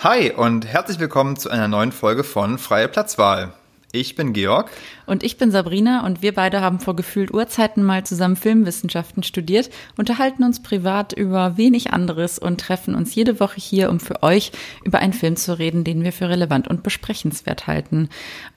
[0.00, 3.52] Hi und herzlich willkommen zu einer neuen Folge von Freie Platzwahl.
[3.90, 4.70] Ich bin Georg.
[5.06, 9.70] Und ich bin Sabrina und wir beide haben vor gefühlt Urzeiten mal zusammen Filmwissenschaften studiert,
[9.96, 14.52] unterhalten uns privat über wenig anderes und treffen uns jede Woche hier, um für euch
[14.84, 18.08] über einen Film zu reden, den wir für relevant und besprechenswert halten.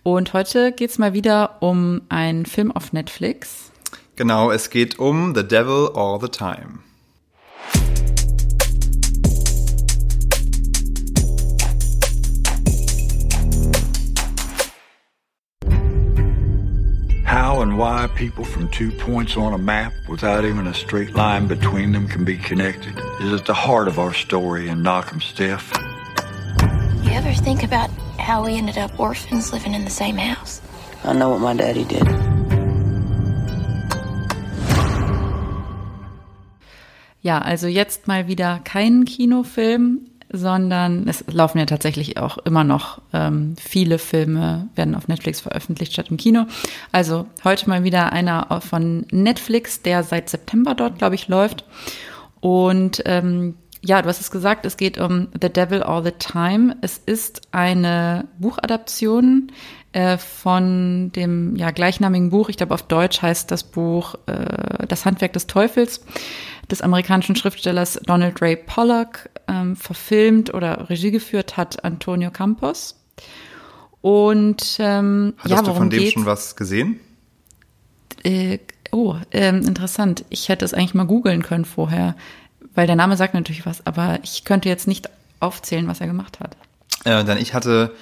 [0.04, 3.72] Und heute geht's mal wieder um einen Film auf Netflix.
[4.16, 6.84] Genau, es geht um The Devil All the Time.
[17.32, 21.48] How and why people from two points on a map without even a straight line
[21.48, 25.22] between them can be connected is at the heart of our story in Knock 'em
[25.22, 25.72] Stiff.
[27.06, 27.90] You ever think about
[28.20, 30.60] how we ended up orphans living in the same house?
[31.06, 32.06] I know what my daddy did.
[37.22, 43.02] Ja, also jetzt mal wieder kein Kinofilm, sondern es laufen ja tatsächlich auch immer noch
[43.14, 46.46] ähm, viele Filme, werden auf Netflix veröffentlicht statt im Kino.
[46.92, 51.66] Also heute mal wieder einer von Netflix, der seit September dort, glaube ich, läuft.
[52.40, 56.78] Und ähm, ja, du hast es gesagt, es geht um The Devil All the Time.
[56.82, 59.52] Es ist eine Buchadaption
[59.92, 62.50] äh, von dem ja, gleichnamigen Buch.
[62.50, 66.02] Ich glaube, auf Deutsch heißt das Buch äh, Das Handwerk des Teufels
[66.72, 69.30] des amerikanischen Schriftstellers Donald Ray Pollock.
[69.48, 72.96] Ähm, verfilmt oder Regie geführt hat Antonio Campos.
[74.02, 76.14] Und ähm, Hattest ja, du von dem geht's?
[76.14, 77.00] schon was gesehen?
[78.24, 78.60] Äh,
[78.92, 80.26] oh, ähm, interessant.
[80.30, 82.16] Ich hätte es eigentlich mal googeln können vorher,
[82.74, 86.40] weil der Name sagt natürlich was, aber ich könnte jetzt nicht aufzählen, was er gemacht
[86.40, 86.58] hat.
[87.04, 87.94] Äh, denn ich hatte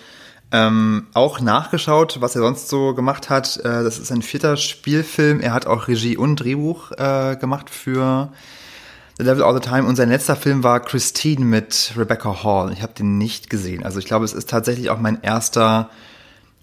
[0.51, 3.57] ähm, auch nachgeschaut, was er sonst so gemacht hat.
[3.57, 5.41] Äh, das ist ein vierter Spielfilm.
[5.41, 8.31] Er hat auch Regie und Drehbuch äh, gemacht für
[9.19, 9.83] The Devil All the Time.
[9.83, 12.71] Und sein letzter Film war Christine mit Rebecca Hall.
[12.71, 13.83] Ich habe den nicht gesehen.
[13.83, 15.89] Also ich glaube, es ist tatsächlich auch mein erster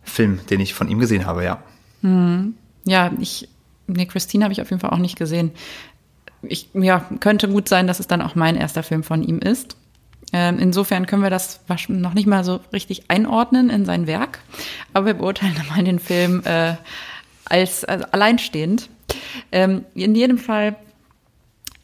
[0.03, 1.63] Film, den ich von ihm gesehen habe, ja.
[2.01, 2.55] Hm.
[2.85, 3.51] Ja, ich,
[3.87, 5.51] nee, Christine habe ich auf jeden Fall auch nicht gesehen.
[6.43, 9.77] Ich, ja, könnte gut sein, dass es dann auch mein erster Film von ihm ist.
[10.33, 14.41] Ähm, insofern können wir das noch nicht mal so richtig einordnen in sein Werk,
[14.95, 16.75] aber wir beurteilen mal den Film äh,
[17.45, 18.89] als, als alleinstehend.
[19.53, 20.77] Ähm, in jedem Fall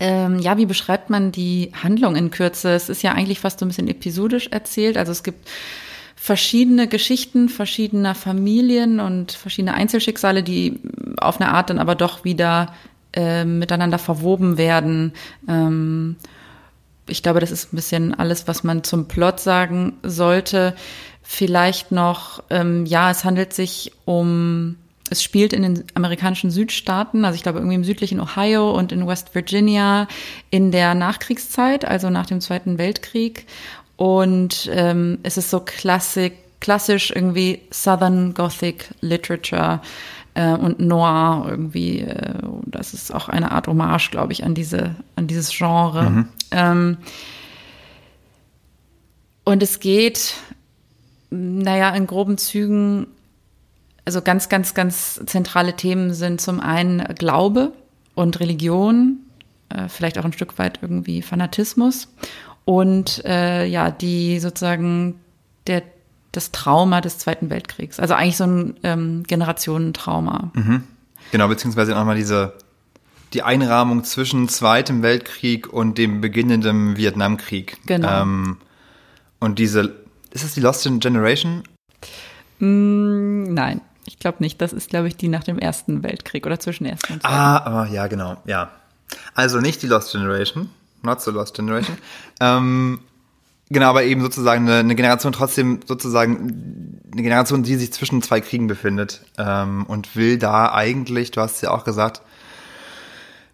[0.03, 2.71] ähm, ja, wie beschreibt man die Handlung in Kürze?
[2.73, 4.99] Es ist ja eigentlich fast so ein bisschen episodisch erzählt.
[4.99, 5.49] Also es gibt
[6.17, 10.81] verschiedene Geschichten verschiedener Familien und verschiedene Einzelschicksale, die
[11.19, 12.75] auf eine Art dann aber doch wieder
[13.13, 15.13] äh, miteinander verwoben werden.
[15.47, 16.17] Ähm,
[17.07, 20.75] ich glaube, das ist ein bisschen alles, was man zum Plot sagen sollte.
[21.23, 24.79] Vielleicht noch, ähm, ja, es handelt sich um
[25.13, 29.07] es spielt in den amerikanischen Südstaaten, also ich glaube irgendwie im südlichen Ohio und in
[29.07, 30.09] West Virginia
[30.51, 33.47] in der Nachkriegszeit, also nach dem Zweiten Weltkrieg.
[33.97, 39.81] Und ähm, es ist so klassik, klassisch irgendwie Southern Gothic Literature
[40.35, 42.01] äh, und Noir irgendwie.
[42.01, 42.35] Äh,
[42.67, 46.11] das ist auch eine Art Hommage, glaube ich, an diese, an dieses Genre.
[46.11, 46.29] Mhm.
[46.51, 46.97] Ähm,
[49.45, 50.35] und es geht,
[51.31, 53.07] naja, in groben Zügen
[54.05, 57.73] also ganz, ganz, ganz zentrale Themen sind zum einen Glaube
[58.15, 59.19] und Religion,
[59.69, 62.09] äh, vielleicht auch ein Stück weit irgendwie Fanatismus
[62.65, 65.21] und äh, ja, die sozusagen
[65.67, 65.83] der,
[66.33, 68.01] das Trauma des Zweiten Weltkriegs.
[68.01, 70.51] Also eigentlich so ein ähm, Generationentrauma.
[70.55, 70.85] Mhm.
[71.31, 72.55] Genau, beziehungsweise nochmal diese
[73.33, 77.79] die Einrahmung zwischen Zweitem Weltkrieg und dem beginnenden Vietnamkrieg.
[77.87, 78.23] Genau.
[78.23, 78.59] Ähm,
[79.41, 79.95] und diese,
[80.31, 81.63] ist das die Lost Generation?
[82.59, 83.81] Mm, nein.
[84.05, 84.61] Ich glaube nicht.
[84.61, 87.35] Das ist, glaube ich, die nach dem Ersten Weltkrieg oder zwischen Ersten und Zweiten.
[87.35, 88.37] Ah, ja, genau.
[88.45, 88.71] Ja.
[89.35, 90.71] Also nicht die Lost Generation.
[91.03, 91.97] Not so Lost Generation.
[92.41, 93.01] ähm,
[93.69, 98.41] genau, aber eben sozusagen eine, eine, Generation trotzdem sozusagen eine Generation, die sich zwischen zwei
[98.41, 102.23] Kriegen befindet ähm, und will da eigentlich, du hast es ja auch gesagt,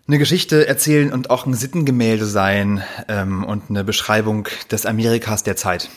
[0.06, 5.56] eine Geschichte erzählen und auch ein Sittengemälde sein ähm, und eine Beschreibung des Amerikas der
[5.56, 5.91] Zeit.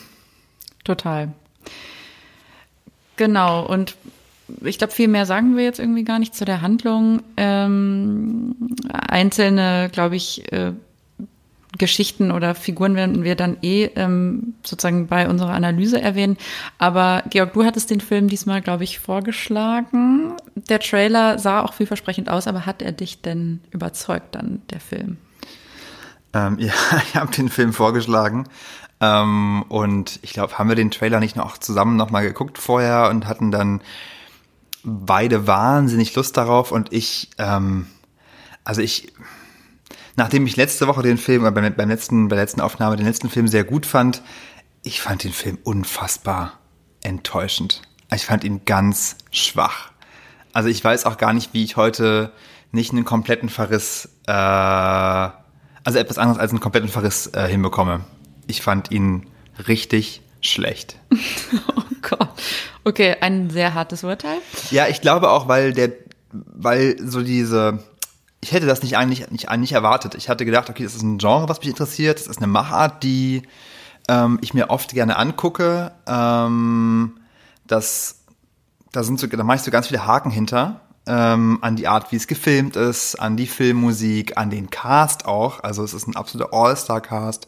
[0.84, 1.32] Total.
[3.16, 3.96] Genau, und
[4.62, 7.22] ich glaube, viel mehr sagen wir jetzt irgendwie gar nicht zu der Handlung.
[7.38, 8.56] Ähm,
[8.90, 10.74] einzelne, glaube ich, äh,
[11.78, 16.38] Geschichten oder Figuren werden wir dann eh ähm, sozusagen bei unserer Analyse erwähnen.
[16.78, 20.34] Aber Georg, du hattest den Film diesmal, glaube ich, vorgeschlagen.
[20.56, 25.18] Der Trailer sah auch vielversprechend aus, aber hat er dich denn überzeugt dann, der Film?
[26.34, 26.74] Ähm, ja,
[27.08, 28.48] ich habe den Film vorgeschlagen.
[29.00, 33.28] Ähm, und ich glaube, haben wir den Trailer nicht noch zusammen nochmal geguckt vorher und
[33.28, 33.82] hatten dann
[34.84, 37.88] beide wahnsinnig Lust darauf und ich, ähm,
[38.64, 39.14] also ich,
[40.16, 43.06] nachdem ich letzte Woche den Film, oder beim, beim letzten, bei der letzten Aufnahme den
[43.06, 44.22] letzten Film sehr gut fand,
[44.84, 46.60] ich fand den Film unfassbar
[47.04, 47.82] enttäuschend.
[48.14, 49.92] Ich fand ihn ganz schwach.
[50.54, 52.32] Also ich weiß auch gar nicht, wie ich heute
[52.72, 58.02] nicht einen kompletten Verriss, äh, also etwas anderes als einen kompletten Verriss äh, hinbekomme.
[58.48, 59.28] Ich fand ihn
[59.68, 60.98] richtig schlecht.
[61.76, 62.30] oh Gott.
[62.84, 64.40] Okay, ein sehr hartes Urteil.
[64.72, 65.92] Ja, ich glaube auch, weil der,
[66.32, 67.80] weil so diese,
[68.42, 70.16] ich hätte das nicht eigentlich nicht, nicht erwartet.
[70.16, 72.20] Ich hatte gedacht, okay, das ist ein Genre, was mich interessiert.
[72.20, 73.44] Das ist eine Machart, die
[74.10, 75.92] ähm, ich mir oft gerne angucke.
[76.08, 77.20] Ähm,
[77.68, 78.24] das,
[78.92, 80.82] da sind so, da mache ich so ganz viele Haken hinter.
[81.08, 85.64] Ähm, an die Art, wie es gefilmt ist, an die Filmmusik, an den Cast auch.
[85.64, 87.48] Also es ist ein absoluter All-Star-Cast,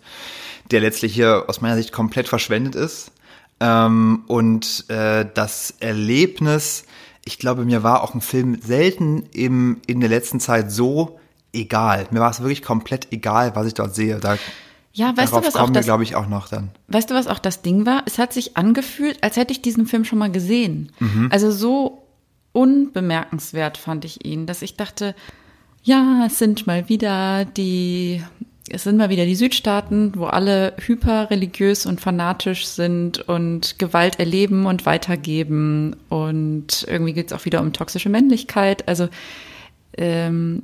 [0.71, 3.12] der letztlich hier aus meiner Sicht komplett verschwendet ist.
[3.60, 6.86] Ähm, und äh, das Erlebnis,
[7.25, 11.19] ich glaube, mir war auch ein Film selten im, in der letzten Zeit so
[11.54, 12.07] egal.
[12.12, 14.19] Mir war es wirklich komplett egal, was ich dort sehe.
[14.19, 14.38] Da,
[14.92, 16.71] ja, weißt darauf du, was kommen auch wir, das, glaube ich, auch noch dann.
[16.88, 18.04] weißt du, was auch das Ding war?
[18.06, 20.92] Es hat sich angefühlt, als hätte ich diesen Film schon mal gesehen.
[21.30, 22.04] Also so
[22.51, 25.16] unbemerkenswert fand ich ihn, dass ich dachte,
[25.83, 28.24] ja, es sind mal wieder die,
[28.69, 34.65] es sind mal wieder die Südstaaten, wo alle hyperreligiös und fanatisch sind und Gewalt erleben
[34.65, 35.95] und weitergeben.
[36.10, 38.88] Und irgendwie geht es auch wieder um toxische Männlichkeit.
[38.88, 39.10] Also
[39.98, 40.63] ähm,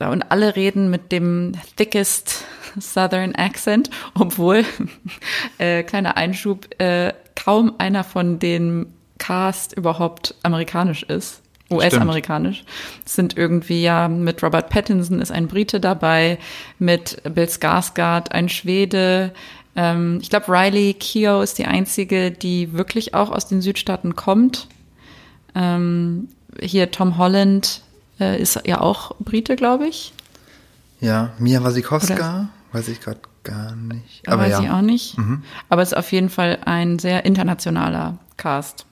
[0.00, 2.44] und alle reden mit dem thickest
[2.78, 4.64] Southern Accent, obwohl,
[5.58, 8.86] äh, kleiner Einschub, äh, kaum einer von den
[9.18, 11.43] Cast überhaupt amerikanisch ist.
[11.74, 12.64] US-amerikanisch.
[13.04, 16.38] Es sind irgendwie ja mit Robert Pattinson ist ein Brite dabei,
[16.78, 19.32] mit Bill Skarsgård ein Schwede.
[19.76, 24.68] Ähm, ich glaube, Riley Keough ist die einzige, die wirklich auch aus den Südstaaten kommt.
[25.54, 26.28] Ähm,
[26.60, 27.82] hier Tom Holland
[28.20, 30.12] äh, ist ja auch Brite, glaube ich.
[31.00, 34.26] Ja, Mia Wasikowska, Oder- weiß ich gerade gar nicht.
[34.26, 34.78] Aber weiß ich ja.
[34.78, 35.16] auch nicht.
[35.68, 38.86] Aber es ist auf jeden Fall ein sehr internationaler Cast.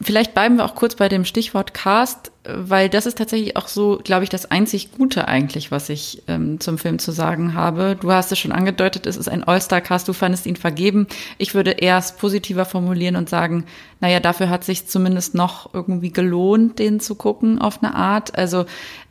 [0.00, 4.00] Vielleicht bleiben wir auch kurz bei dem Stichwort Cast, weil das ist tatsächlich auch so,
[4.02, 7.96] glaube ich, das einzig Gute eigentlich, was ich ähm, zum Film zu sagen habe.
[8.00, 11.06] Du hast es schon angedeutet, es ist ein All-Star-Cast, du fandest ihn vergeben.
[11.38, 13.64] Ich würde eher es positiver formulieren und sagen,
[14.00, 18.36] naja, dafür hat sich zumindest noch irgendwie gelohnt, den zu gucken auf eine Art.
[18.36, 18.66] Also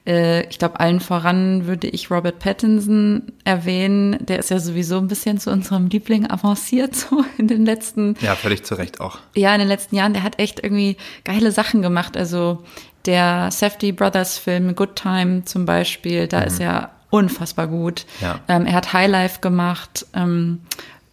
[0.06, 4.18] äh, ich glaube, allen voran würde ich Robert Pattinson erwähnen.
[4.26, 8.36] Der ist ja sowieso ein bisschen zu unserem Liebling avanciert, so in den letzten Ja,
[8.36, 9.20] völlig zu Recht auch.
[9.36, 12.18] ja, in den letzten Jahren, der hat echt irgendwie geile Sachen gemacht.
[12.18, 12.64] Also
[13.06, 18.06] der Safety Brothers Film Good Time zum Beispiel, da ist er unfassbar gut.
[18.20, 18.26] Mhm.
[18.26, 18.40] Ja.
[18.48, 20.62] Ähm, er hat High Life gemacht ähm,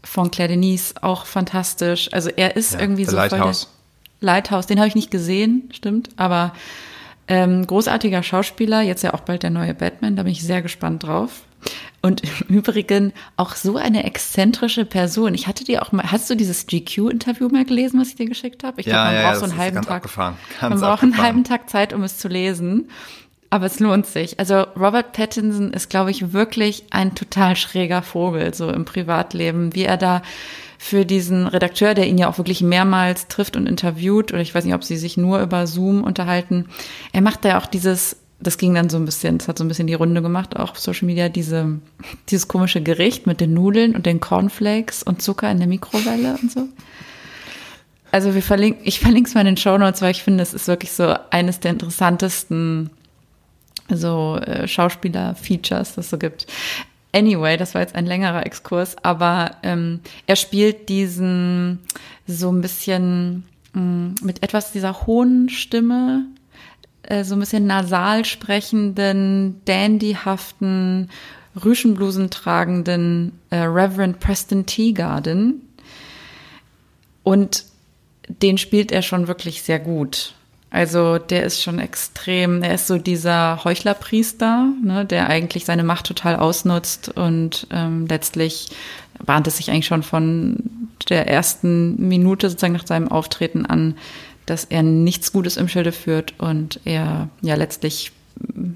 [0.02, 2.08] von Claire Denise, auch fantastisch.
[2.12, 3.69] Also er ist Ja, irgendwie so voll Lighthouse.
[4.20, 6.52] Der Lighthouse, den habe ich nicht gesehen, stimmt, aber
[7.29, 11.02] ähm, großartiger Schauspieler, jetzt ja auch bald der neue Batman, da bin ich sehr gespannt
[11.02, 11.43] drauf.
[12.09, 15.35] Und im Übrigen auch so eine exzentrische Person.
[15.35, 18.65] Ich hatte dir auch mal, hast du dieses GQ-Interview mal gelesen, was ich dir geschickt
[18.65, 18.81] habe?
[18.81, 19.97] Ich Ja, glaube, man ja, braucht ja, so einen halben Tag.
[19.97, 20.37] abgefahren.
[20.61, 22.89] man Ganz braucht einen halben Tag Zeit, um es zu lesen.
[23.51, 24.39] Aber es lohnt sich.
[24.39, 29.85] Also Robert Pattinson ist, glaube ich, wirklich ein total schräger Vogel, so im Privatleben, wie
[29.85, 30.23] er da
[30.79, 34.65] für diesen Redakteur, der ihn ja auch wirklich mehrmals trifft und interviewt, oder ich weiß
[34.65, 36.69] nicht, ob sie sich nur über Zoom unterhalten,
[37.13, 39.64] er macht da ja auch dieses, das ging dann so ein bisschen, das hat so
[39.64, 41.81] ein bisschen die Runde gemacht, auch auf Social Media, diese,
[42.29, 46.52] dieses komische Gericht mit den Nudeln und den Cornflakes und Zucker in der Mikrowelle und
[46.52, 46.69] so.
[48.11, 50.54] Also wir verlinken, ich verlinke es mal in den Show Notes, weil ich finde, es
[50.54, 52.90] ist wirklich so eines der interessantesten
[53.90, 56.47] so äh, Schauspieler-Features, das es so gibt.
[57.12, 61.80] Anyway, das war jetzt ein längerer Exkurs, aber ähm, er spielt diesen
[62.26, 66.26] so ein bisschen mh, mit etwas dieser hohen Stimme,
[67.09, 71.11] äh, so ein bisschen nasal sprechenden, dandyhaften,
[71.65, 75.62] Rüschenblusen tragenden äh, Reverend Preston Teagarden.
[77.23, 77.65] Und
[78.29, 80.35] den spielt er schon wirklich sehr gut.
[80.71, 86.07] Also der ist schon extrem, er ist so dieser Heuchlerpriester, ne, der eigentlich seine Macht
[86.07, 88.69] total ausnutzt und ähm, letztlich
[89.25, 90.62] bahnt es sich eigentlich schon von
[91.09, 93.97] der ersten Minute sozusagen nach seinem Auftreten an,
[94.50, 98.73] dass er nichts Gutes im Schilde führt und er ja letztlich mm,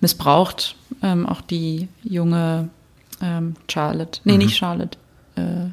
[0.00, 2.68] missbraucht ähm, auch die junge
[3.20, 4.20] ähm, Charlotte.
[4.24, 4.98] Nee, nicht Charlotte.
[5.36, 5.70] Äh,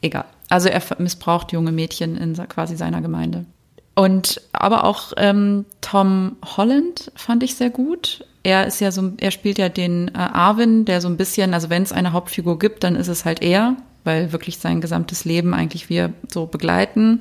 [0.00, 0.24] egal.
[0.48, 3.46] Also er missbraucht junge Mädchen in quasi seiner Gemeinde.
[3.94, 8.24] Und aber auch ähm, Tom Holland fand ich sehr gut.
[8.42, 11.70] Er ist ja so, er spielt ja den äh, Arvin, der so ein bisschen, also
[11.70, 15.54] wenn es eine Hauptfigur gibt, dann ist es halt er, weil wirklich sein gesamtes Leben
[15.54, 17.20] eigentlich wir so begleiten.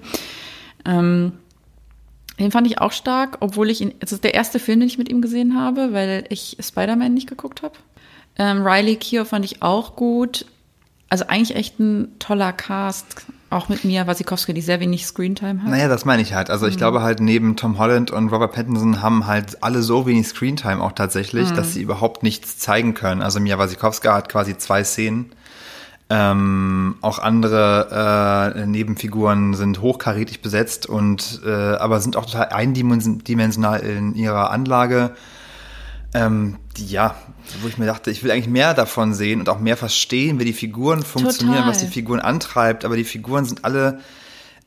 [0.86, 1.34] Ähm,
[2.42, 4.98] den fand ich auch stark, obwohl ich ihn, es ist der erste Film, den ich
[4.98, 7.76] mit ihm gesehen habe, weil ich Spider-Man nicht geguckt habe.
[8.38, 10.46] Ähm, Riley Keough fand ich auch gut.
[11.10, 15.70] Also eigentlich echt ein toller Cast, auch mit Mia Wasikowska, die sehr wenig Screentime hat.
[15.70, 16.50] Naja, das meine ich halt.
[16.50, 20.28] Also ich glaube halt, neben Tom Holland und Robert Pattinson haben halt alle so wenig
[20.28, 23.22] Screentime auch tatsächlich, dass sie überhaupt nichts zeigen können.
[23.22, 25.34] Also Mia Wasikowska hat quasi zwei Szenen.
[26.14, 33.80] Ähm, auch andere äh, Nebenfiguren sind hochkarätig besetzt und äh, aber sind auch total eindimensional
[33.80, 35.16] in ihrer Anlage.
[36.14, 37.16] Ähm, die, ja,
[37.62, 40.44] wo ich mir dachte, ich will eigentlich mehr davon sehen und auch mehr verstehen, wie
[40.44, 41.70] die Figuren funktionieren, Total.
[41.72, 42.84] was die Figuren antreibt.
[42.84, 44.00] Aber die Figuren sind alle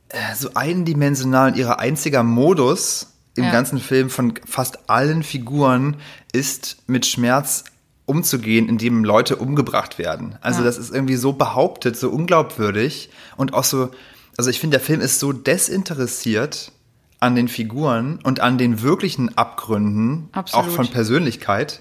[0.09, 3.51] äh, so eindimensional und ihre einziger Modus im Ja.
[3.51, 5.97] ganzen Film von fast allen Figuren
[6.33, 7.65] ist mit Schmerz
[8.07, 10.37] umzugehen, indem Leute umgebracht werden.
[10.41, 10.67] Also Ja.
[10.67, 13.91] das ist irgendwie so behauptet, so unglaubwürdig und auch so,
[14.37, 16.73] also ich finde, der Film ist so desinteressiert
[17.21, 20.67] an den Figuren und an den wirklichen Abgründen, Absolut.
[20.67, 21.81] auch von Persönlichkeit,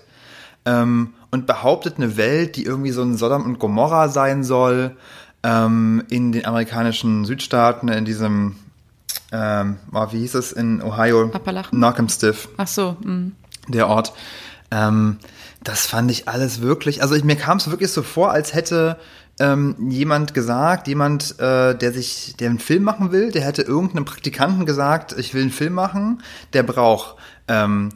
[0.65, 4.95] ähm, und behauptet eine Welt, die irgendwie so ein Sodom und Gomorra sein soll,
[5.41, 8.55] ähm, in den amerikanischen Südstaaten, in diesem,
[9.33, 11.31] ähm, oh, wie hieß es in Ohio?
[11.33, 11.77] Appalachen?
[11.77, 13.31] Knockemstiff Ach so, mh.
[13.67, 14.13] der Ort.
[14.73, 15.17] Ähm,
[15.63, 18.97] das fand ich alles wirklich, also ich, mir kam es wirklich so vor, als hätte
[19.39, 24.05] ähm, jemand gesagt, jemand, äh, der sich, der einen Film machen will, der hätte irgendeinem
[24.05, 27.89] Praktikanten gesagt, ich will einen Film machen, der braucht ähm,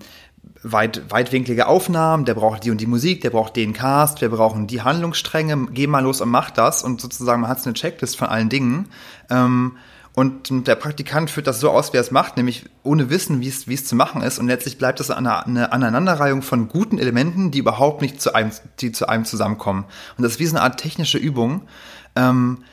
[0.62, 4.68] weit, weitwinklige Aufnahmen, der braucht die und die Musik, der braucht den Cast, wir brauchen
[4.68, 8.28] die Handlungsstränge, geh mal los und mach das und sozusagen man hat eine Checklist von
[8.28, 8.90] allen Dingen.
[9.30, 9.78] Ähm,
[10.18, 13.50] und der Praktikant führt das so aus, wie er es macht, nämlich ohne Wissen, wie
[13.50, 14.40] es, wie es zu machen ist.
[14.40, 18.50] Und letztlich bleibt es eine, eine Aneinanderreihung von guten Elementen, die überhaupt nicht zu einem,
[18.80, 19.86] die zu einem zusammenkommen.
[20.18, 21.68] Und das ist wie so eine Art technische Übung.
[22.16, 22.64] Ähm,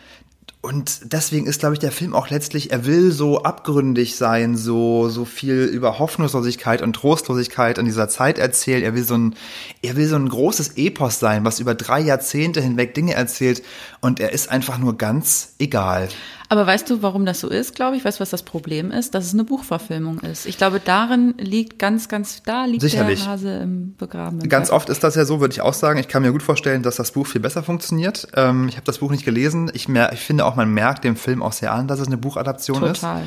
[0.63, 5.11] und deswegen ist, glaube ich, der Film auch letztlich, er will so abgründig sein, so,
[5.11, 8.83] so viel über Hoffnungslosigkeit und Trostlosigkeit an dieser Zeit erzählen.
[8.83, 9.35] Er will so ein,
[9.83, 13.63] er will so ein großes Epos sein, was über drei Jahrzehnte hinweg Dinge erzählt.
[14.01, 16.09] Und er ist einfach nur ganz egal.
[16.55, 18.05] Aber weißt du, warum das so ist, glaube ich?
[18.05, 19.13] Weißt du, was das Problem ist?
[19.17, 20.47] Dass es eine Buchverfilmung ist.
[20.47, 23.25] Ich glaube, darin liegt ganz, ganz, da liegt Sicherlich.
[23.25, 25.99] der Hase im begrabenen Ganz oft ist das ja so, würde ich auch sagen.
[25.99, 28.29] Ich kann mir gut vorstellen, dass das Buch viel besser funktioniert.
[28.37, 29.69] Ähm, ich habe das Buch nicht gelesen.
[29.75, 32.19] Ich, mer ich finde auch, man merkt dem Film auch sehr an, dass es eine
[32.19, 33.01] Buchadaption ist.
[33.01, 33.25] Total.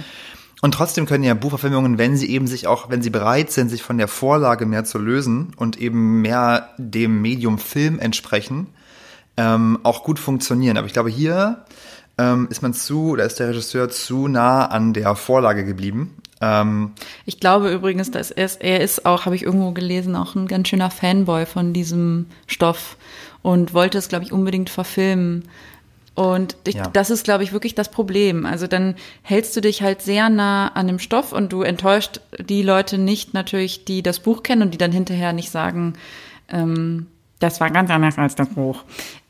[0.61, 3.83] Und trotzdem können ja Buchverfilmungen, wenn sie eben sich auch, wenn sie bereit sind, sich
[3.83, 8.67] von der Vorlage mehr zu lösen und eben mehr dem Medium Film entsprechen,
[9.35, 10.77] ähm, auch gut funktionieren.
[10.77, 11.65] Aber ich glaube, hier
[12.17, 16.15] ähm, ist man zu, oder ist der Regisseur zu nah an der Vorlage geblieben.
[16.41, 16.91] Ähm,
[17.25, 20.47] Ich glaube übrigens, dass er ist, er ist auch, habe ich irgendwo gelesen, auch ein
[20.47, 22.97] ganz schöner Fanboy von diesem Stoff
[23.41, 25.43] und wollte es, glaube ich, unbedingt verfilmen.
[26.15, 26.87] Und ich, Ja.
[26.93, 28.45] das ist, glaube ich, wirklich das Problem.
[28.47, 32.63] Also dann hältst du dich halt sehr nah an dem Stoff und du enttäuscht die
[32.63, 35.93] Leute nicht natürlich, die das Buch kennen und die dann hinterher nicht sagen,
[36.49, 37.05] ähm,
[37.39, 38.83] das war ganz anders als das Buch.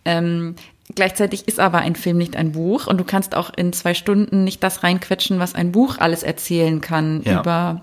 [0.06, 0.56] Ähm,
[0.98, 4.44] gleichzeitig ist aber ein Film nicht ein Buch und du kannst auch in zwei Stunden
[4.44, 7.40] nicht das reinquetschen, was ein Buch alles erzählen kann Ja.
[7.40, 7.82] über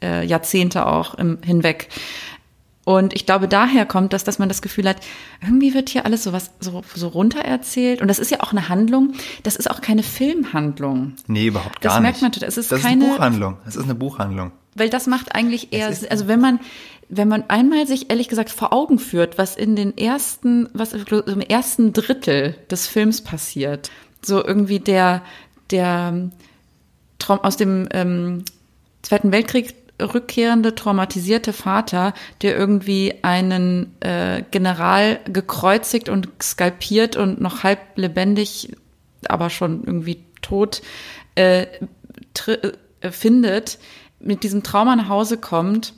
[0.00, 1.88] äh, Jahrzehnte auch im, hinweg.
[2.84, 4.96] Und ich glaube, daher kommt das, dass man das Gefühl hat,
[5.40, 8.00] irgendwie wird hier alles so was so, so runtererzählt.
[8.02, 9.12] Und das ist ja auch eine Handlung.
[9.44, 11.12] Das ist auch keine Filmhandlung.
[11.28, 12.22] nee, überhaupt Das gar merkt nicht.
[12.22, 12.48] man total.
[12.48, 13.56] Es ist das keine- ist eine Buchhandlung.
[13.66, 14.50] Es ist eine Buchhandlung.
[14.74, 16.58] Weil das macht eigentlich eher, also wenn man,
[17.14, 21.40] wenn man einmal sich ehrlich gesagt vor Augen führt, was in den ersten, was im
[21.42, 23.90] ersten Drittel des Films passiert,
[24.22, 25.20] so irgendwie der,
[25.70, 26.30] der
[27.18, 28.46] Traum aus dem ähm,
[29.02, 37.62] Zweiten Weltkrieg rückkehrende, traumatisierte Vater, der irgendwie einen äh, General gekreuzigt und skalpiert und noch
[37.62, 38.74] halb lebendig,
[39.28, 40.80] aber schon irgendwie tot,
[41.34, 41.66] äh,
[42.46, 43.78] äh, findet,
[44.18, 45.92] mit diesem Trauma nach Hause kommt,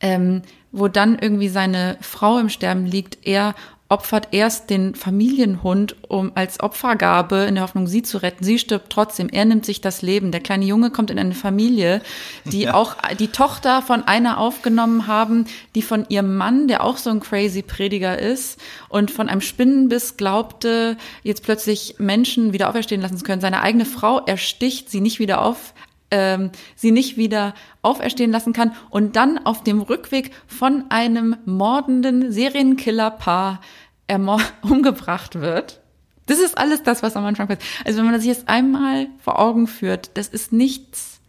[0.00, 0.42] ähm,
[0.72, 3.54] wo dann irgendwie seine Frau im Sterben liegt, er
[3.90, 8.44] opfert erst den Familienhund um als Opfergabe in der Hoffnung, sie zu retten.
[8.44, 9.28] Sie stirbt trotzdem.
[9.28, 10.30] Er nimmt sich das Leben.
[10.30, 12.00] Der kleine Junge kommt in eine Familie,
[12.44, 17.10] die auch die Tochter von einer aufgenommen haben, die von ihrem Mann, der auch so
[17.10, 23.18] ein crazy Prediger ist und von einem Spinnenbiss glaubte, jetzt plötzlich Menschen wieder auferstehen lassen
[23.18, 23.40] zu können.
[23.40, 25.74] Seine eigene Frau ersticht, sie nicht wieder auf
[26.10, 32.32] ähm, sie nicht wieder auferstehen lassen kann und dann auf dem Rückweg von einem mordenden
[32.32, 33.60] Serienkiller-Paar
[34.62, 35.80] umgebracht wird.
[36.26, 37.64] Das ist alles das, was am Anfang passiert.
[37.84, 41.20] Also wenn man das sich jetzt einmal vor Augen führt, das ist nichts,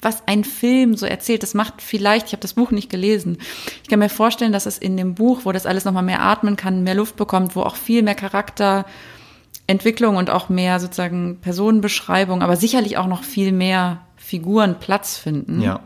[0.00, 1.42] was ein Film so erzählt.
[1.42, 3.38] Das macht vielleicht, ich habe das Buch nicht gelesen,
[3.82, 6.56] ich kann mir vorstellen, dass es in dem Buch, wo das alles nochmal mehr atmen
[6.56, 12.56] kann, mehr Luft bekommt, wo auch viel mehr Charakterentwicklung und auch mehr sozusagen Personenbeschreibung, aber
[12.56, 15.60] sicherlich auch noch viel mehr Figuren Platz finden.
[15.60, 15.80] Ja.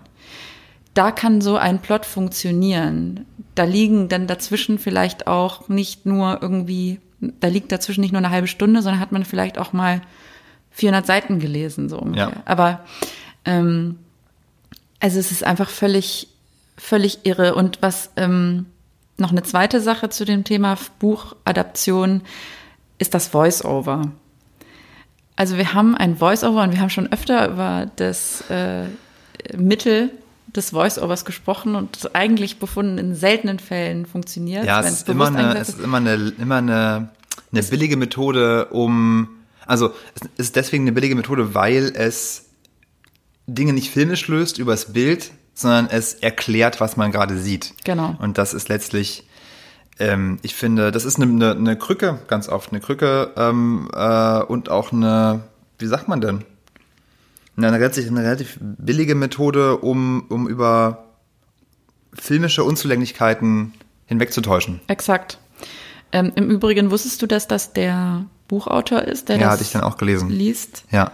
[0.95, 3.27] Da kann so ein Plot funktionieren.
[3.55, 8.31] Da liegen dann dazwischen vielleicht auch nicht nur irgendwie da liegt dazwischen nicht nur eine
[8.31, 10.01] halbe Stunde, sondern hat man vielleicht auch mal
[10.71, 12.31] 400 Seiten gelesen, so ungefähr.
[12.31, 12.43] Ja.
[12.45, 12.85] Aber
[13.45, 13.99] ähm,
[15.01, 16.29] also es ist einfach völlig,
[16.77, 17.55] völlig irre.
[17.55, 18.67] Und was ähm,
[19.19, 22.23] noch eine zweite Sache zu dem Thema Buchadaption
[22.99, 24.13] ist das Voice-Over.
[25.41, 28.85] Also wir haben ein Voice-Over und wir haben schon öfter über das äh,
[29.57, 30.11] Mittel
[30.49, 34.67] des Voice-Overs gesprochen und das eigentlich befunden in seltenen Fällen funktioniert.
[34.67, 37.09] Ja, es ist immer eine, es ist immer eine, immer eine,
[37.53, 39.31] eine billige Methode, um,
[39.65, 39.95] also
[40.37, 42.51] es ist deswegen eine billige Methode, weil es
[43.47, 47.73] Dinge nicht filmisch löst übers Bild, sondern es erklärt, was man gerade sieht.
[47.85, 48.15] Genau.
[48.19, 49.25] Und das ist letztlich,
[50.01, 54.43] ähm, ich finde, das ist eine, eine, eine Krücke, ganz oft eine Krücke ähm, äh,
[54.43, 55.45] und auch eine,
[55.79, 56.45] wie sagt man denn?
[57.57, 61.05] Eine relativ, eine relativ billige Methode, um, um über
[62.15, 63.75] filmische Unzulänglichkeiten
[64.07, 64.81] hinwegzutäuschen.
[64.89, 65.39] Exakt.
[66.13, 69.73] Ähm, Im Übrigen wusstest du, dass das der Buchautor ist, der Ja, das hatte ich
[69.73, 70.31] dann auch gelesen.
[70.31, 70.85] liest?
[70.91, 71.13] Ja.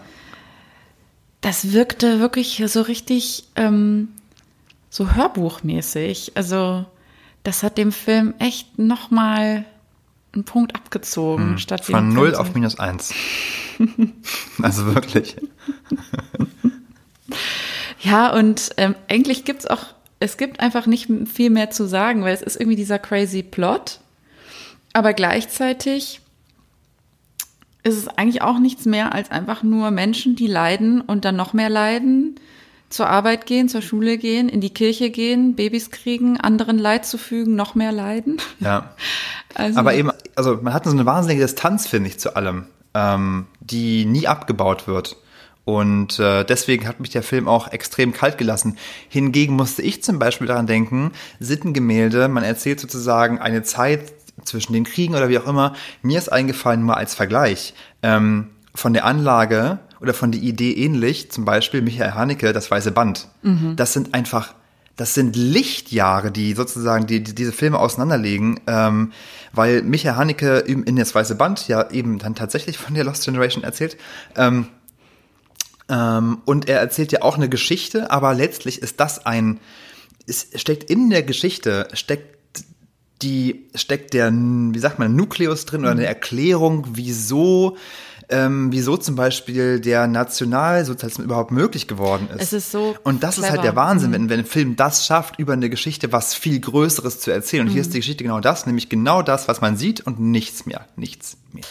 [1.41, 4.09] Das wirkte wirklich so richtig ähm,
[4.89, 6.33] so hörbuchmäßig.
[6.37, 6.87] Also
[7.47, 9.65] das hat dem Film echt nochmal
[10.33, 11.59] einen Punkt abgezogen.
[11.59, 11.95] statt Hm.
[11.95, 13.15] Von den 0 Film auf minus 1.
[14.63, 15.37] also wirklich.
[18.01, 19.83] Ja, und ähm, eigentlich gibt's auch,
[20.21, 23.99] es gibt einfach nicht viel mehr zu sagen, weil es ist irgendwie dieser crazy Plot.
[24.93, 26.21] Aber gleichzeitig
[27.83, 31.53] ist es eigentlich auch nichts mehr als einfach nur Menschen, die leiden und dann noch
[31.53, 32.39] mehr leiden,
[32.89, 37.57] zur Arbeit gehen, zur Schule gehen, in die Kirche gehen, Babys kriegen, anderen Leid zufügen,
[37.57, 38.39] noch mehr leiden.
[38.61, 38.95] Ja.
[39.59, 43.47] Also, Aber eben, also man hat so eine wahnsinnige Distanz, finde ich, zu allem, ähm,
[43.61, 45.17] die nie abgebaut wird.
[45.65, 48.77] Und äh, deswegen hat mich der Film auch extrem kalt gelassen.
[49.09, 54.13] Hingegen musste ich zum Beispiel daran denken, Sittengemälde, man erzählt sozusagen eine Zeit
[54.45, 55.75] zwischen den Kriegen oder wie auch immer.
[56.03, 61.31] Mir ist eingefallen, nur als Vergleich, ähm, von der Anlage oder von der Idee ähnlich,
[61.33, 63.29] zum Beispiel Michael Haneke, das Weiße Band.
[63.77, 64.55] Das sind einfach
[64.99, 69.13] das sind Lichtjahre, die sozusagen die, die diese Filme auseinanderlegen, ähm,
[69.53, 73.27] weil Michael Haneke im- in das Weiße Band ja eben dann tatsächlich von der Lost
[73.27, 73.99] Generation erzählt.
[74.37, 74.69] Ähm,
[75.91, 79.61] ähm, und er erzählt ja auch eine Geschichte, aber letztlich ist das ein,
[80.27, 82.65] es steckt in der Geschichte, steckt
[83.23, 87.77] die, steckt der, wie sagt man, Nukleus drin oder eine Erklärung, wieso,
[88.29, 92.43] ähm, wieso zum Beispiel der Nationalsozialismus überhaupt möglich geworden ist.
[92.43, 93.63] Es ist so Und das ist halt clever.
[93.63, 97.31] der Wahnsinn, wenn, wenn ein Film das schafft, über eine Geschichte was viel Größeres zu
[97.31, 97.67] erzählen.
[97.67, 100.67] Und hier ist die Geschichte genau das, nämlich genau das, was man sieht und nichts
[100.67, 100.87] mehr.
[100.97, 101.65] Nichts mehr.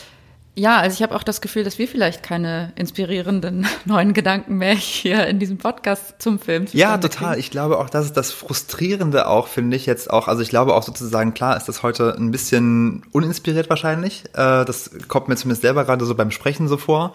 [0.58, 4.74] Ja, also ich habe auch das Gefühl, dass wir vielleicht keine inspirierenden neuen Gedanken mehr
[4.74, 7.32] hier in diesem Podcast zum Film Ja, total.
[7.32, 7.40] kriegen.
[7.42, 10.30] Ich glaube auch, das ist das Frustrierende auch, finde ich jetzt auch.
[10.30, 14.24] Also ich glaube auch sozusagen, klar ist das heute ein bisschen uninspiriert wahrscheinlich.
[14.34, 17.14] Äh, Das kommt mir zumindest selber gerade so beim Sprechen so vor.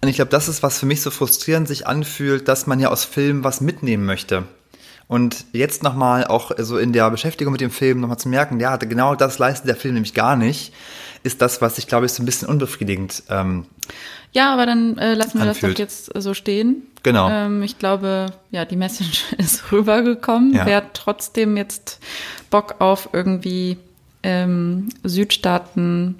[0.00, 2.88] Und ich glaube, das ist, was für mich so frustrierend sich anfühlt, dass man ja
[2.90, 4.44] aus Filmen was mitnehmen möchte.
[5.08, 8.76] Und jetzt nochmal auch so in der Beschäftigung mit dem Film nochmal zu merken, ja,
[8.76, 10.72] genau das leistet der Film nämlich gar nicht,
[11.22, 13.66] ist das, was ich glaube ich so ein bisschen unbefriedigend ähm,
[14.32, 15.74] Ja, aber dann äh, lassen wir das Anfühlt.
[15.74, 16.82] doch jetzt äh, so stehen.
[17.02, 17.28] Genau.
[17.30, 20.54] Ähm, ich glaube, ja, die Message ist rübergekommen.
[20.54, 20.66] Ja.
[20.66, 21.98] Wer hat trotzdem jetzt
[22.50, 23.78] Bock auf irgendwie
[24.22, 26.16] ähm, Südstaaten?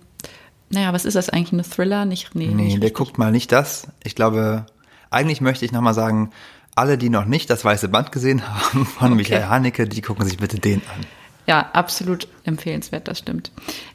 [0.71, 1.53] Naja, was ist das eigentlich?
[1.53, 2.05] Eine Thriller?
[2.05, 3.89] Nicht, nee, Nee, nicht der guckt mal nicht das.
[4.05, 4.67] Ich glaube,
[5.11, 6.31] eigentlich möchte ich nochmal sagen,
[6.77, 10.39] alle, die noch nicht das weiße Band gesehen haben von Michael Haneke, die gucken sich
[10.39, 11.07] bitte den an.
[11.47, 13.51] Ja, absolut empfehlenswert, das stimmt.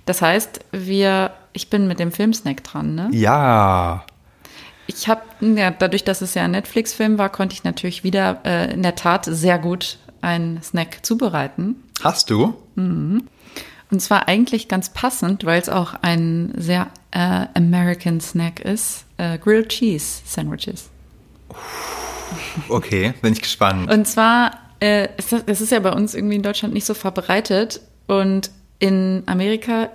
[0.05, 3.09] Das heißt, wir, ich bin mit dem Filmsnack dran, ne?
[3.11, 4.05] Ja.
[4.87, 8.73] Ich habe, ja, dadurch, dass es ja ein Netflix-Film war, konnte ich natürlich wieder äh,
[8.73, 11.75] in der Tat sehr gut einen Snack zubereiten.
[12.03, 12.55] Hast du?
[12.75, 19.05] Und zwar eigentlich ganz passend, weil es auch ein sehr äh, American Snack ist.
[19.17, 20.89] Äh, Grilled Cheese Sandwiches.
[22.69, 23.91] Okay, bin ich gespannt.
[23.91, 27.81] Und zwar, äh, ist das, ist ja bei uns irgendwie in Deutschland nicht so verbreitet.
[28.07, 29.89] Und in Amerika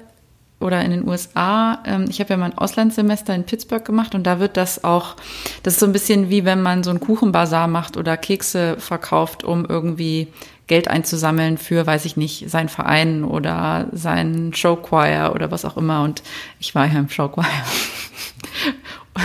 [0.60, 4.24] oder in den USA, ähm, ich habe ja mal ein Auslandssemester in Pittsburgh gemacht und
[4.24, 5.16] da wird das auch,
[5.62, 9.42] das ist so ein bisschen wie wenn man so einen Kuchenbazar macht oder Kekse verkauft,
[9.42, 10.28] um irgendwie
[10.66, 16.02] Geld einzusammeln für, weiß ich nicht, seinen Verein oder seinen Showchoir oder was auch immer.
[16.02, 16.22] Und
[16.60, 17.46] ich war ja im Showchoir.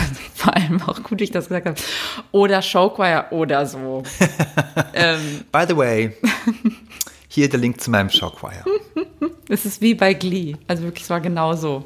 [0.33, 1.77] Vor allem auch gut, wie ich das gesagt habe.
[2.31, 4.03] Oder Showchoir oder so.
[4.93, 6.11] ähm, By the way,
[7.27, 8.63] hier der Link zu meinem Showchoir.
[9.49, 10.55] es ist wie bei Glee.
[10.67, 11.85] Also wirklich, es war genau so.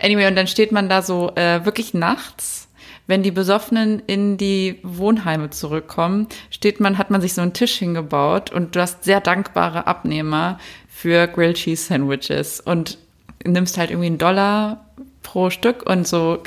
[0.00, 2.68] Anyway, und dann steht man da so äh, wirklich nachts,
[3.06, 7.74] wenn die Besoffenen in die Wohnheime zurückkommen, steht man, hat man sich so einen Tisch
[7.74, 12.60] hingebaut und du hast sehr dankbare Abnehmer für Grilled Cheese Sandwiches.
[12.60, 12.96] Und
[13.44, 14.86] nimmst halt irgendwie einen Dollar
[15.22, 16.42] pro Stück und so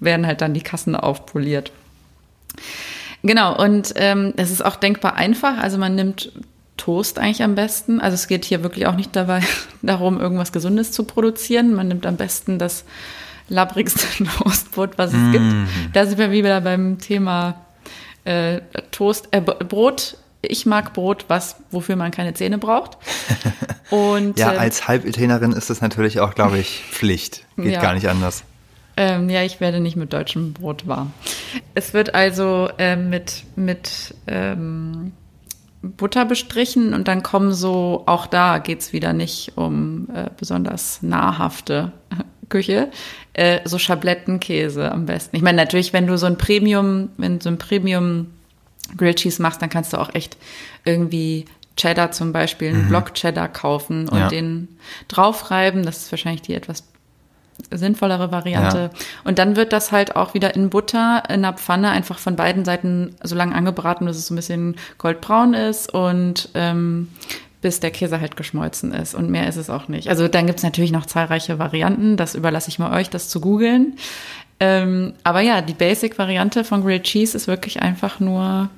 [0.00, 1.72] werden halt dann die Kassen aufpoliert.
[3.22, 5.58] Genau, und ähm, es ist auch denkbar einfach.
[5.58, 6.32] Also man nimmt
[6.76, 8.00] Toast eigentlich am besten.
[8.00, 9.40] Also es geht hier wirklich auch nicht dabei
[9.82, 11.74] darum, irgendwas Gesundes zu produzieren.
[11.74, 12.84] Man nimmt am besten das
[13.48, 14.06] labbrigste
[14.38, 15.44] Toastbrot, was es gibt.
[15.92, 17.56] Da sind wir wieder beim Thema
[18.24, 18.60] äh,
[18.92, 20.16] Toast, äh, Brot.
[20.40, 22.96] Ich mag Brot, was, wofür man keine Zähne braucht.
[23.90, 27.44] Und Ja, ähm, als Halbitalienerin ist das natürlich auch, glaube ich, Pflicht.
[27.56, 27.80] Geht Ja.
[27.80, 28.44] gar nicht anders.
[29.00, 31.12] Ähm, ja, ich werde nicht mit deutschem Brot warm.
[31.76, 35.12] Es wird also ähm, mit, mit ähm,
[35.82, 41.92] Butter bestrichen und dann kommen so, auch da geht's wieder nicht um äh, besonders nahrhafte
[42.48, 42.90] Küche,
[43.34, 45.36] äh, so Schablettenkäse am besten.
[45.36, 48.26] Ich meine, natürlich, wenn du so ein Premium, wenn du so ein Premium
[48.96, 50.36] Grilled Cheese machst, dann kannst du auch echt
[50.84, 51.44] irgendwie
[51.76, 54.28] Cheddar zum Beispiel, einen Block Cheddar kaufen und Ja.
[54.28, 54.66] den
[55.06, 55.84] draufreiben.
[55.84, 56.82] Das ist wahrscheinlich die etwas
[57.70, 58.90] sinnvollere Variante.
[58.92, 59.00] Ja.
[59.24, 62.64] Und dann wird das halt auch wieder in Butter in einer Pfanne einfach von beiden
[62.64, 67.08] Seiten so lange angebraten, bis es so ein bisschen goldbraun ist und ähm,
[67.60, 69.14] bis der Käse halt geschmolzen ist.
[69.14, 70.08] Und mehr ist es auch nicht.
[70.08, 72.16] Also dann gibt's natürlich noch zahlreiche Varianten.
[72.16, 73.96] Das überlasse ich mal euch, das zu googeln.
[74.60, 78.70] Ähm, aber ja, die Basic-Variante von Grilled Cheese ist wirklich einfach nur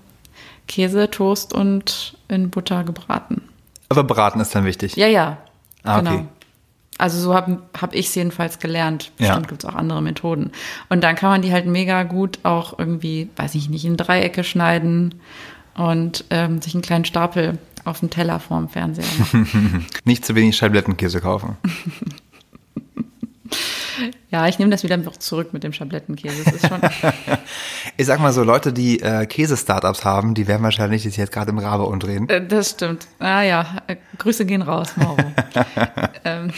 [0.67, 3.43] Käse, Toast und in Butter gebraten.
[3.89, 4.97] Aber braten ist dann wichtig.
[4.97, 5.39] Ja, ja.
[5.83, 6.15] Ah, genau.
[6.15, 6.25] okay.
[7.01, 9.13] Also so habe hab ich es jedenfalls gelernt.
[9.19, 9.29] Ja.
[9.29, 10.51] Bestimmt gibt's auch andere Methoden.
[10.89, 14.45] Und dann kann man die halt mega gut auch irgendwie, weiß ich nicht, in Dreiecke
[14.45, 15.15] schneiden
[15.75, 19.87] und ähm, sich einen kleinen Stapel auf den Teller vorm Fernseher machen.
[20.05, 21.57] Nicht zu wenig Scheiblettenkäse kaufen.
[24.31, 26.45] ja, ich nehme das wieder zurück mit dem Schablettenkäse.
[26.45, 26.81] Das ist schon.
[27.97, 31.51] Ich sag mal so, Leute, die äh, Käse-Startups haben, die werden wahrscheinlich sich jetzt gerade
[31.51, 32.29] im Rabe umdrehen.
[32.31, 33.07] Äh, Das stimmt.
[33.19, 35.19] Ah ja, äh, Grüße gehen raus, Mauro.
[36.25, 36.51] ähm,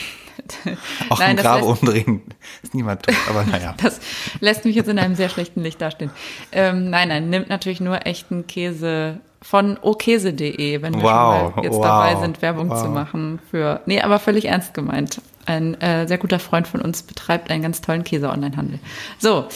[1.08, 2.22] Auch nein, im lässt- umdrehen
[2.62, 3.74] ist niemand tot, aber naja.
[3.82, 4.00] Das
[4.40, 6.10] lässt mich jetzt in einem sehr schlechten Licht dastehen.
[6.52, 11.64] Ähm, nein, nein, nimmt natürlich nur echten Käse von okese.de, wenn wir Wow, schon mal
[11.64, 12.80] jetzt wow, dabei sind, Werbung wow.
[12.80, 13.80] zu machen für.
[13.86, 15.20] Nee, aber völlig ernst gemeint.
[15.46, 18.78] Ein äh, sehr guter Freund von uns betreibt einen ganz tollen Käse-Online-Handel.
[19.18, 19.46] So,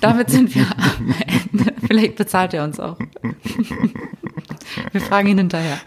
[0.00, 1.14] damit sind wir am
[1.52, 1.72] Ende.
[1.86, 2.96] Vielleicht bezahlt er uns auch.
[4.92, 5.78] wir fragen ihn hinterher.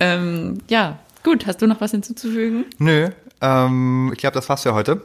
[0.00, 1.46] Ähm, ja, gut.
[1.46, 2.64] Hast du noch was hinzuzufügen?
[2.78, 3.10] Nö,
[3.42, 5.02] ähm, ich glaube, das war's für heute.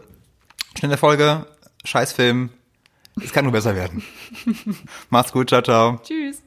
[0.78, 1.46] Schnelle Folge,
[1.84, 2.50] Scheißfilm.
[3.22, 4.04] Es kann nur besser werden.
[5.10, 6.00] Macht's gut, ciao, ciao.
[6.04, 6.42] Tschüss.